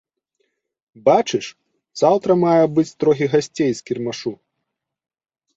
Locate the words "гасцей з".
3.35-3.87